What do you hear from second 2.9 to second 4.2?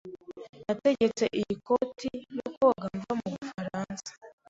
mva mubufaransa.